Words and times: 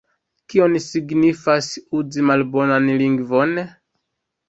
Kion 0.53 0.77
signifas 0.85 1.69
uzi 2.01 2.27
malbonan 2.33 2.91
lingvon? 3.05 3.59